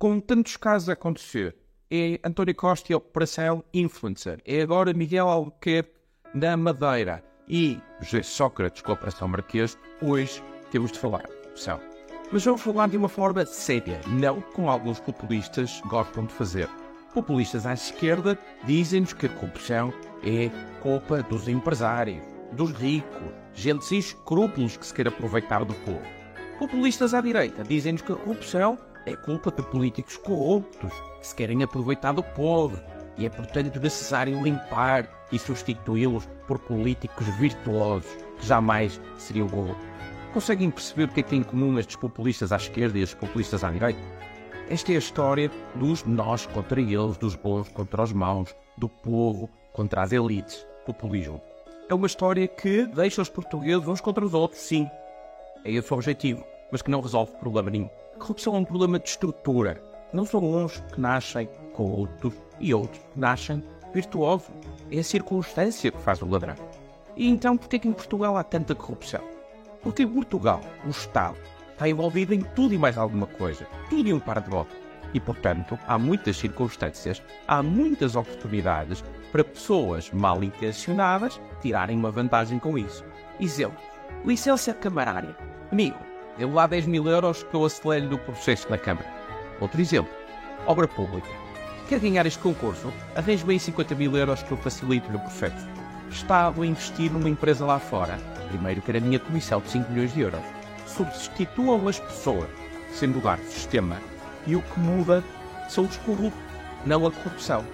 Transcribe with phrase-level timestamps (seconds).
[0.00, 1.54] com tantos casos a acontecer,
[1.90, 5.92] é António Costa e a Operação Influencer, é agora Miguel Albuquerque
[6.32, 11.78] na Madeira e José Sócrates com a Operação Marquês, hoje temos de falar de corrupção.
[12.32, 16.70] Mas vamos falar de uma forma séria, não como alguns populistas gostam de fazer.
[17.12, 19.92] Populistas à esquerda dizem-nos que a corrupção
[20.24, 20.48] é
[20.80, 26.00] culpa dos empresários, dos ricos, gente sem escrúpulos que se quer aproveitar do povo.
[26.58, 31.62] Populistas à direita dizem-nos que a corrupção é culpa de políticos corruptos que se querem
[31.62, 32.78] aproveitar do povo
[33.16, 39.86] e é, portanto, necessário limpar e substituí-los por políticos virtuosos que jamais seriam corruptos.
[40.32, 43.18] Conseguem perceber o que é que tem em comum estes populistas à esquerda e estes
[43.18, 44.00] populistas à direita?
[44.68, 49.50] Esta é a história dos nós contra eles, dos bons contra os maus, do povo
[49.72, 50.66] contra as elites.
[50.86, 51.42] Populismo.
[51.88, 54.88] É uma história que deixa os portugueses uns contra os outros, sim.
[55.64, 57.90] É esse o objetivo, mas que não resolve problema nenhum.
[58.20, 59.82] Corrupção é um problema de estrutura.
[60.12, 63.64] Não são uns que nascem corruptos e outros que nascem
[63.94, 64.50] virtuosos.
[64.92, 66.54] É a circunstância que faz o ladrão.
[67.16, 69.22] E então, por que em Portugal há tanta corrupção?
[69.82, 71.38] Porque em Portugal, o Estado
[71.72, 73.66] está envolvido em tudo e mais alguma coisa.
[73.88, 74.76] Tudo e um par de botas.
[75.14, 79.02] E, portanto, há muitas circunstâncias, há muitas oportunidades
[79.32, 83.02] para pessoas mal intencionadas tirarem uma vantagem com isso.
[83.40, 83.80] Exemplo:
[84.26, 85.34] licença camarária.
[85.72, 86.09] Amigo,
[86.40, 89.06] deu lá 10 mil euros que eu acelero do processo na Câmara.
[89.60, 90.10] Outro exemplo:
[90.66, 91.28] obra pública.
[91.86, 92.90] Quer ganhar este concurso?
[93.14, 95.68] Arranje-me 50 mil euros que eu facilito no processo.
[96.10, 98.18] Estava a investir numa empresa lá fora.
[98.48, 100.40] Primeiro quero a minha comissão de 5 milhões de euros.
[100.86, 102.48] Substituam as pessoas,
[102.90, 103.98] sem mudar o sistema,
[104.46, 105.22] e o que muda
[105.68, 106.40] são os corruptos,
[106.86, 107.64] não a corrupção.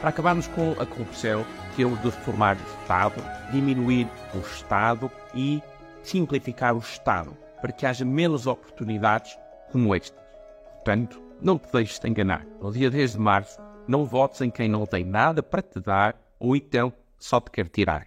[0.00, 5.62] Para acabarmos com a corrupção, temos de reformar o Estado, diminuir o Estado e
[6.02, 9.38] simplificar o Estado, para que haja menos oportunidades
[9.70, 10.24] como estas.
[10.74, 12.46] Portanto, não te deixes de enganar.
[12.60, 16.16] No dia 10 de março, não votes em quem não tem nada para te dar
[16.38, 18.06] ou então só te quer tirar.